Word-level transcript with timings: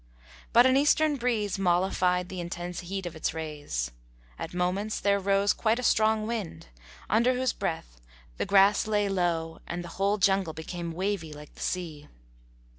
But 0.51 0.65
an 0.65 0.75
eastern 0.75 1.15
breeze 1.17 1.59
mollified 1.59 2.27
the 2.27 2.39
intense 2.41 2.79
heat 2.79 3.05
of 3.05 3.15
its 3.15 3.35
rays. 3.35 3.91
At 4.39 4.51
moments 4.51 4.99
there 4.99 5.19
rose 5.19 5.53
quite 5.53 5.77
a 5.77 5.83
strong 5.83 6.25
wind, 6.25 6.69
under 7.07 7.35
whose 7.35 7.53
breath 7.53 8.01
the 8.37 8.47
grass 8.47 8.87
lay 8.87 9.07
low 9.07 9.59
and 9.67 9.83
the 9.83 9.89
whole 9.99 10.17
jungle 10.17 10.53
became 10.53 10.91
wavy 10.93 11.33
like 11.33 11.53
the 11.53 11.61
sea. 11.61 12.07